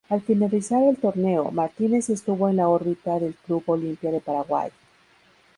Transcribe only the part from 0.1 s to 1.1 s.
finalizar el